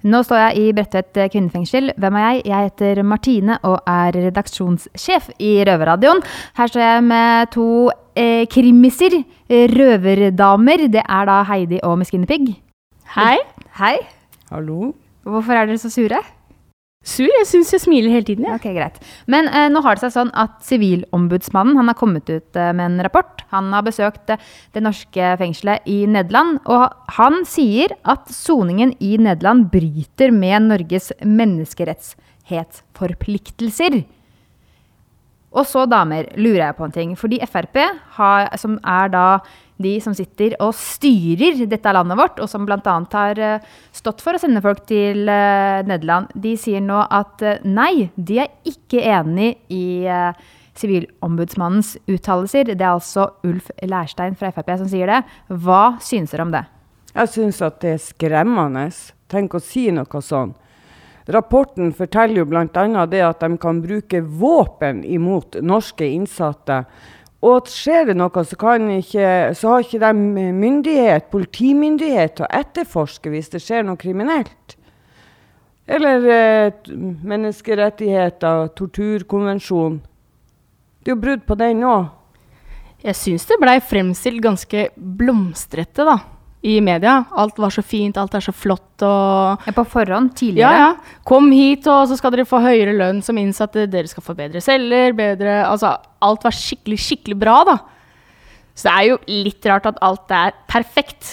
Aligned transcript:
Nå 0.00 0.22
står 0.24 0.38
jeg 0.40 0.56
i 0.56 0.72
Bredtvet 0.72 1.18
kvinnefengsel. 1.32 1.90
Hvem 2.00 2.16
er 2.16 2.22
jeg? 2.24 2.42
Jeg 2.48 2.68
heter 2.70 3.02
Martine 3.04 3.58
og 3.68 3.82
er 3.84 4.16
redaksjonssjef 4.16 5.28
i 5.44 5.58
Røverradioen. 5.68 6.22
Her 6.56 6.72
står 6.72 6.84
jeg 6.86 7.04
med 7.04 7.52
to 7.52 7.68
eh, 8.16 8.46
krimiser. 8.48 9.18
Røverdamer. 9.50 10.86
Det 10.88 11.04
er 11.04 11.28
da 11.28 11.42
Heidi 11.50 11.82
og 11.84 11.98
Miss 12.00 12.14
Guinea 12.14 12.56
Hei. 13.16 13.36
Hei. 13.76 13.96
Hallo? 14.48 14.94
Hvorfor 15.26 15.52
er 15.52 15.68
dere 15.68 15.78
så 15.82 15.90
sure? 15.92 16.22
Sur? 17.00 17.30
Jeg 17.32 17.46
syns 17.48 17.70
jeg 17.72 17.80
smiler 17.80 18.12
hele 18.12 18.26
tiden. 18.28 18.44
Ja. 18.44 18.58
Ok, 18.58 18.66
greit. 18.76 18.98
Men 19.30 19.46
eh, 19.48 19.70
nå 19.72 19.80
har 19.86 19.96
det 19.96 20.02
seg 20.04 20.12
sånn 20.18 20.32
at 20.36 20.60
Sivilombudsmannen 20.66 21.78
han 21.80 21.88
har 21.88 21.96
kommet 21.96 22.28
ut 22.28 22.52
eh, 22.52 22.76
med 22.76 22.84
en 22.90 23.00
rapport. 23.06 23.40
Han 23.54 23.72
har 23.72 23.80
besøkt 23.86 24.28
eh, 24.28 24.36
det 24.76 24.82
norske 24.84 25.30
fengselet 25.40 25.80
i 25.88 26.04
Nederland, 26.04 26.60
og 26.68 26.92
han 27.16 27.48
sier 27.48 27.88
at 28.04 28.28
soningen 28.28 28.92
i 29.00 29.16
Nederland 29.16 29.72
bryter 29.72 30.28
med 30.28 30.68
Norges 30.68 31.08
menneskerettighetsforpliktelser. 31.24 34.04
Og 35.50 35.66
så, 35.66 35.82
damer, 35.90 36.28
lurer 36.38 36.68
jeg 36.68 36.76
på 36.78 36.86
en 36.86 36.94
ting. 36.94 37.16
Fordi 37.18 37.40
Frp, 37.50 37.80
har, 38.18 38.50
som 38.60 38.78
er 38.86 39.10
da 39.10 39.26
de 39.80 39.94
som 40.04 40.14
sitter 40.16 40.54
og 40.60 40.74
styrer 40.76 41.64
dette 41.70 41.92
landet 41.96 42.18
vårt, 42.20 42.40
og 42.42 42.50
som 42.52 42.66
bl.a. 42.68 42.96
har 43.14 43.40
eh, 43.40 43.68
stått 43.96 44.20
for 44.22 44.36
å 44.36 44.40
sende 44.42 44.62
folk 44.64 44.84
til 44.88 45.24
eh, 45.32 45.80
Nederland, 45.88 46.30
de 46.36 46.54
sier 46.60 46.84
nå 46.84 47.00
at 47.06 47.42
eh, 47.42 47.62
nei, 47.64 48.10
de 48.16 48.42
er 48.44 48.52
ikke 48.68 49.00
enig 49.00 49.54
i 49.72 50.10
Sivilombudsmannens 50.80 51.96
uttalelser. 52.08 52.74
Det 52.74 52.84
er 52.84 52.92
altså 52.92 53.30
Ulf 53.48 53.72
Lærstein 53.82 54.36
fra 54.38 54.52
Frp 54.54 54.76
som 54.82 54.90
sier 54.92 55.10
det. 55.10 55.22
Hva 55.48 55.96
synes 56.04 56.32
dere 56.34 56.46
om 56.46 56.54
det? 56.54 56.64
Jeg 57.10 57.32
synes 57.32 57.58
at 57.66 57.80
det 57.82 57.96
er 57.96 58.04
skremmende. 58.04 58.86
Tenk 59.30 59.56
å 59.56 59.62
si 59.64 59.88
noe 59.94 60.22
sånn. 60.24 60.54
Rapporten 61.28 61.92
forteller 61.92 62.40
jo 62.40 62.46
bl.a. 62.48 62.66
det 63.06 63.22
at 63.24 63.42
de 63.44 63.56
kan 63.60 63.80
bruke 63.82 64.22
våpen 64.24 65.02
imot 65.04 65.58
norske 65.62 66.06
innsatte. 66.08 66.84
Og 67.44 67.68
skjer 67.72 68.10
det 68.10 68.16
noe, 68.20 68.44
så, 68.44 68.56
ikke, 68.98 69.28
så, 69.56 69.68
har 69.72 69.84
ikke 69.84 70.00
de 70.02 70.50
myndighet, 70.56 71.30
politimyndighet 71.32 72.36
til 72.36 72.44
å 72.44 72.52
etterforske 72.60 73.32
hvis 73.32 73.48
det 73.52 73.62
skjer 73.64 73.86
noe 73.88 74.00
kriminelt. 74.00 74.76
Eller 75.90 76.26
eh, 76.30 76.90
menneskerettigheter, 76.92 78.68
torturkonvensjon. 78.76 80.00
Det 81.00 81.10
er 81.10 81.16
jo 81.16 81.22
brudd 81.22 81.46
på 81.48 81.56
den 81.60 81.80
òg. 81.88 82.10
Jeg 83.00 83.16
syns 83.16 83.48
det 83.48 83.56
blei 83.62 83.78
fremstilt 83.80 84.44
ganske 84.44 84.90
blomstrete, 84.96 86.04
da 86.04 86.18
i 86.62 86.76
media. 86.84 87.24
Alt 87.40 87.58
var 87.58 87.72
så 87.72 87.82
fint, 87.84 88.18
alt 88.20 88.34
er 88.36 88.44
så 88.44 88.52
flott 88.52 89.04
og 89.06 89.62
På 89.76 89.84
forhånd? 89.88 90.34
Tidligere? 90.36 90.70
Ja, 90.76 90.90
ja. 90.90 91.20
Kom 91.24 91.48
hit, 91.54 91.86
og 91.88 92.08
så 92.10 92.18
skal 92.20 92.34
dere 92.34 92.48
få 92.48 92.60
høyere 92.60 92.92
lønn 92.96 93.22
som 93.24 93.38
innsatte. 93.40 93.86
Dere 93.90 94.10
skal 94.10 94.24
få 94.26 94.36
bedre 94.36 94.60
celler, 94.64 95.16
bedre 95.16 95.62
Altså, 95.64 95.94
alt 96.20 96.44
var 96.44 96.56
skikkelig, 96.56 97.00
skikkelig 97.00 97.38
bra, 97.40 97.56
da. 97.68 97.78
Så 98.74 98.88
det 98.88 98.96
er 98.96 99.08
jo 99.08 99.20
litt 99.48 99.66
rart 99.68 99.88
at 99.88 100.02
alt 100.04 100.36
er 100.36 100.54
perfekt. 100.70 101.32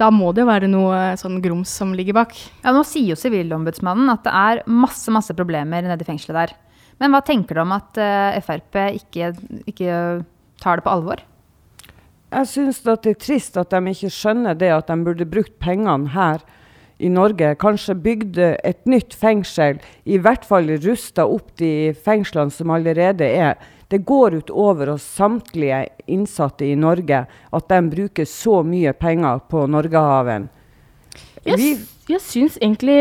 Da 0.00 0.08
må 0.14 0.30
det 0.32 0.44
jo 0.44 0.48
være 0.48 0.70
noe 0.70 1.00
sånn 1.20 1.40
grums 1.44 1.72
som 1.82 1.92
ligger 1.96 2.16
bak. 2.22 2.32
Ja, 2.62 2.72
Nå 2.72 2.84
sier 2.88 3.12
jo 3.12 3.18
Sivilombudsmannen 3.20 4.08
at 4.14 4.24
det 4.24 4.32
er 4.32 4.62
masse 4.70 5.12
masse 5.12 5.34
problemer 5.36 5.84
nede 5.84 6.06
i 6.06 6.08
fengselet 6.08 6.38
der. 6.38 6.54
Men 7.00 7.12
hva 7.12 7.20
tenker 7.24 7.56
du 7.56 7.64
om 7.64 7.74
at 7.76 7.98
uh, 8.00 8.38
Frp 8.44 8.78
ikke, 8.96 9.32
ikke 9.68 9.98
tar 10.60 10.80
det 10.80 10.86
på 10.86 10.94
alvor? 10.94 11.22
Jeg 12.30 12.46
syns 12.46 12.78
det 12.86 13.10
er 13.10 13.18
trist 13.18 13.56
at 13.58 13.72
de 13.74 13.90
ikke 13.90 14.12
skjønner 14.14 14.54
det 14.58 14.70
at 14.70 14.90
de 14.90 14.96
burde 15.02 15.26
brukt 15.26 15.56
pengene 15.62 16.12
her 16.14 16.44
i 17.02 17.08
Norge. 17.10 17.56
Kanskje 17.58 17.96
bygde 17.98 18.52
et 18.66 18.84
nytt 18.86 19.16
fengsel, 19.18 19.80
i 20.06 20.20
hvert 20.20 20.44
fall 20.46 20.70
rusta 20.84 21.26
opp 21.26 21.56
de 21.58 21.90
fengslene 22.04 22.54
som 22.54 22.70
allerede 22.70 23.26
er. 23.26 23.58
Det 23.90 24.04
går 24.06 24.36
utover 24.44 24.92
oss 24.92 25.06
samtlige 25.16 25.82
innsatte 26.06 26.68
i 26.68 26.76
Norge 26.78 27.24
at 27.26 27.72
de 27.72 27.80
bruker 27.90 28.28
så 28.28 28.60
mye 28.62 28.92
penger 28.94 29.40
på 29.50 29.64
Norgehaven. 29.66 30.46
Jeg, 31.42 31.80
jeg 32.06 32.20
syns 32.22 32.58
egentlig 32.60 32.98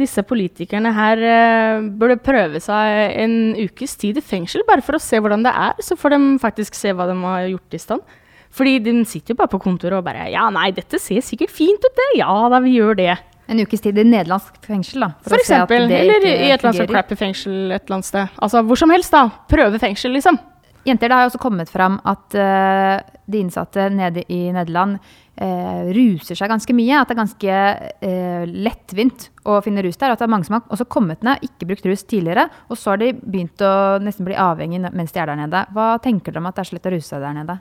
disse 0.00 0.24
politikerne 0.26 0.90
her 0.96 1.22
uh, 1.22 1.84
burde 2.00 2.16
prøve 2.24 2.58
seg 2.64 3.14
en 3.20 3.36
ukes 3.60 3.94
tid 4.00 4.18
i 4.18 4.24
fengsel, 4.24 4.64
bare 4.66 4.82
for 4.82 4.96
å 4.96 5.02
se 5.02 5.20
hvordan 5.20 5.44
det 5.46 5.52
er. 5.52 5.78
Så 5.84 5.94
får 6.00 6.16
de 6.16 6.20
faktisk 6.42 6.74
se 6.74 6.96
hva 6.96 7.06
de 7.10 7.14
har 7.20 7.46
gjort 7.52 7.78
i 7.78 7.82
stand. 7.84 8.18
Fordi 8.52 8.78
de 8.84 8.94
sitter 9.08 9.32
jo 9.32 9.40
bare 9.40 9.52
på 9.52 9.60
kontoret 9.62 9.96
og 9.98 10.06
bare 10.06 10.28
Ja, 10.32 10.48
nei, 10.52 10.70
dette 10.76 11.00
ser 11.00 11.24
sikkert 11.24 11.52
fint 11.54 11.84
ut, 11.84 11.92
det. 11.96 12.08
Ja 12.20 12.32
da, 12.52 12.60
vi 12.64 12.76
gjør 12.76 12.98
det. 12.98 13.16
En 13.50 13.60
ukes 13.60 13.82
tid 13.84 13.98
i 13.98 14.04
nederlandsk 14.06 14.60
fengsel, 14.64 15.02
da. 15.04 15.10
For, 15.20 15.34
for 15.34 15.42
eksempel. 15.42 15.88
Eller 15.90 16.24
i 16.24 16.50
et 16.52 16.60
eller 16.60 16.70
annet 16.72 16.92
crappy 16.92 17.18
fengsel 17.18 17.74
et 17.74 17.82
eller 17.84 17.98
annet 17.98 18.08
sted. 18.08 18.38
Altså 18.44 18.62
hvor 18.64 18.78
som 18.78 18.92
helst, 18.94 19.12
da. 19.12 19.26
Prøve 19.50 19.80
fengsel, 19.82 20.14
liksom. 20.16 20.38
Jenter, 20.82 21.08
det 21.08 21.14
har 21.14 21.26
jo 21.26 21.30
også 21.30 21.42
kommet 21.42 21.70
fram 21.70 21.98
at 22.10 22.34
uh, 22.34 22.96
de 23.30 23.38
innsatte 23.38 23.84
nede 23.94 24.24
i 24.34 24.40
Nederland 24.54 24.96
uh, 24.98 25.82
ruser 25.94 26.38
seg 26.38 26.50
ganske 26.50 26.74
mye. 26.74 26.98
At 26.98 27.10
det 27.10 27.14
er 27.14 27.20
ganske 27.20 27.58
uh, 28.02 28.54
lettvint 28.66 29.28
å 29.46 29.60
finne 29.62 29.84
rus 29.86 30.00
der. 30.00 30.14
At 30.14 30.22
det 30.22 30.26
er 30.26 30.32
mange 30.34 30.48
som 30.48 30.58
har 30.58 30.74
også 30.74 30.88
kommet 30.90 31.22
ned, 31.26 31.44
ikke 31.46 31.70
brukt 31.70 31.86
rus 31.86 32.02
tidligere. 32.02 32.48
Og 32.68 32.80
så 32.80 32.94
har 32.94 33.02
de 33.02 33.12
begynt 33.14 33.62
å 33.62 33.74
nesten 34.02 34.26
bli 34.26 34.38
avhengig 34.38 34.82
mens 34.90 35.14
de 35.14 35.22
er 35.22 35.30
der 35.30 35.44
nede. 35.44 35.66
Hva 35.74 35.92
tenker 36.02 36.34
dere 36.34 36.42
om 36.42 36.50
at 36.50 36.58
det 36.58 36.66
er 36.66 36.72
så 36.72 36.78
lett 36.78 36.90
å 36.90 36.96
ruse 36.96 37.12
seg 37.14 37.22
der 37.22 37.38
nede? 37.38 37.60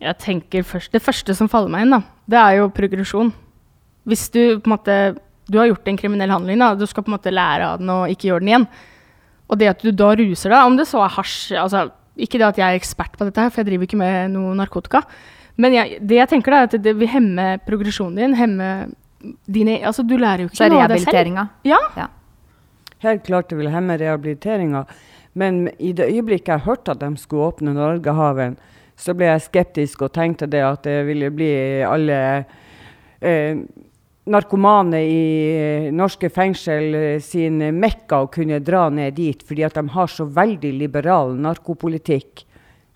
Jeg 0.00 0.16
tenker 0.22 0.64
først, 0.64 0.92
Det 0.92 1.02
første 1.02 1.34
som 1.36 1.48
faller 1.48 1.72
meg 1.72 1.84
inn, 1.84 1.92
da, 1.92 2.02
det 2.30 2.38
er 2.40 2.60
jo 2.60 2.70
progresjon. 2.72 3.32
Hvis 4.08 4.30
du 4.32 4.40
på 4.60 4.70
en 4.70 4.76
måte 4.78 5.00
du 5.50 5.58
har 5.58 5.66
gjort 5.66 5.88
en 5.90 5.98
kriminell 5.98 6.30
handling, 6.30 6.60
da, 6.62 6.74
du 6.78 6.86
skal 6.86 7.04
på 7.04 7.10
en 7.10 7.16
måte 7.16 7.32
lære 7.34 7.66
av 7.72 7.80
den 7.80 7.90
og 7.90 8.12
ikke 8.12 8.28
gjøre 8.28 8.44
den 8.44 8.52
igjen. 8.52 8.66
Og 9.50 9.58
det 9.58 9.72
at 9.72 9.82
du 9.82 9.90
da 9.90 10.12
ruser 10.14 10.52
deg, 10.54 10.62
om 10.62 10.76
det 10.78 10.86
så 10.86 11.02
er 11.02 11.14
hasj 11.16 11.56
altså, 11.58 11.88
Ikke 12.20 12.38
det 12.38 12.46
at 12.46 12.58
jeg 12.60 12.66
er 12.68 12.78
ekspert 12.78 13.16
på 13.18 13.26
dette, 13.26 13.42
her, 13.42 13.50
for 13.50 13.62
jeg 13.62 13.70
driver 13.70 13.88
ikke 13.88 13.98
med 13.98 14.34
noe 14.36 14.54
narkotika. 14.58 15.02
Men 15.60 15.74
jeg, 15.74 15.98
det 16.06 16.20
jeg 16.20 16.30
tenker 16.30 16.54
da, 16.54 16.62
er 16.62 16.70
at 16.70 16.82
det 16.84 16.94
vil 17.00 17.10
hemme 17.10 17.46
progresjonen 17.66 18.18
din. 18.20 18.36
hemme 18.38 18.70
dine, 19.46 19.80
altså 19.84 20.04
Du 20.06 20.16
lærer 20.16 20.44
jo 20.44 20.50
ikke 20.52 20.70
noe 20.70 20.84
av 20.84 20.94
deg 20.94 21.04
selv. 21.04 21.40
Ja. 21.66 21.80
ja. 21.98 22.06
Helt 23.02 23.24
klart 23.26 23.50
det 23.50 23.58
vil 23.58 23.72
hemme 23.72 23.98
rehabiliteringa. 23.98 24.84
Men 25.34 25.66
i 25.78 25.92
det 25.96 26.08
øyeblikket 26.10 26.54
jeg 26.54 26.66
hørte 26.66 26.94
at 26.94 27.02
de 27.02 27.10
skulle 27.18 27.50
åpne 27.50 27.74
Norgehaven, 27.74 28.56
så 29.00 29.14
ble 29.16 29.30
jeg 29.30 29.46
skeptisk 29.46 30.04
og 30.04 30.12
tenkte 30.16 30.48
det 30.50 30.60
at 30.64 30.84
det 30.84 30.98
ville 31.08 31.30
bli 31.32 31.52
alle 31.86 32.18
eh, 33.20 33.62
narkomane 34.30 35.00
i 35.00 35.24
eh, 35.54 35.88
norske 35.94 36.30
fengsel 36.32 36.94
eh, 36.94 37.16
sin 37.24 37.62
mekka 37.80 38.22
å 38.24 38.30
kunne 38.32 38.60
dra 38.64 38.88
ned 38.92 39.16
dit, 39.16 39.42
fordi 39.46 39.64
at 39.66 39.78
de 39.78 39.86
har 39.94 40.12
så 40.12 40.28
veldig 40.28 40.72
liberal 40.76 41.34
narkopolitikk. 41.40 42.44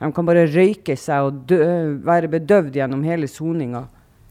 De 0.04 0.10
kan 0.12 0.26
bare 0.28 0.46
røyke 0.50 0.96
seg 1.00 1.30
og 1.30 1.44
dø, 1.48 1.64
være 2.04 2.28
bedøvd 2.36 2.76
gjennom 2.76 3.04
hele 3.06 3.30
soninga. 3.30 3.86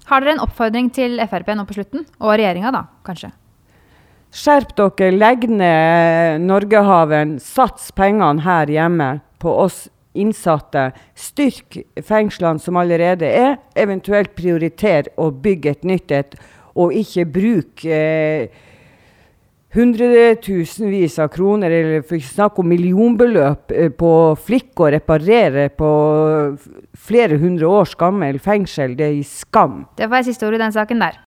Har 0.10 0.22
dere 0.22 0.36
en 0.36 0.44
oppfordring 0.44 0.92
til 0.94 1.22
Frp 1.32 1.54
nå 1.56 1.64
på 1.66 1.78
slutten? 1.78 2.04
Og 2.20 2.36
regjeringa, 2.36 2.74
da, 2.76 2.84
kanskje? 3.08 3.32
Skjerp 4.34 4.74
dere, 4.78 5.14
legg 5.14 5.48
ned 5.50 6.44
Norgehaven, 6.44 7.38
sats 7.42 7.92
pengene 7.96 8.44
her 8.44 8.70
hjemme 8.70 9.10
på 9.42 9.52
oss 9.64 9.86
innsatte. 10.14 10.90
Styrk 11.16 11.80
fengslene 12.06 12.62
som 12.62 12.78
allerede 12.80 13.30
er, 13.30 13.58
eventuelt 13.76 14.36
prioritere 14.38 15.14
å 15.18 15.32
bygge 15.32 15.74
et 15.78 15.88
nytt 15.88 16.14
et, 16.14 16.38
og 16.74 16.94
ikke 16.98 17.26
bruke 17.30 17.98
eh, 17.98 18.62
hundretusenvis 19.74 21.18
av 21.22 21.32
kroner, 21.34 21.74
eller 21.74 22.06
for 22.06 22.18
ikke 22.18 22.36
snakk 22.36 22.62
om 22.62 22.70
millionbeløp, 22.70 23.74
eh, 23.74 23.90
på 23.90 24.14
flikk 24.46 24.82
å 24.86 24.92
reparere 24.94 25.70
på 25.74 25.92
flere 26.94 27.40
hundre 27.42 27.70
års 27.70 27.96
gammel 27.98 28.40
fengsel. 28.40 28.98
Det 28.98 29.10
er 29.10 29.20
i 29.20 29.28
skam. 29.28 29.84
Det 29.98 30.10
var 30.10 30.26
siste 30.26 30.48
ord 30.48 30.58
i 30.60 30.64
den 30.66 30.76
saken 30.76 31.02
der. 31.02 31.22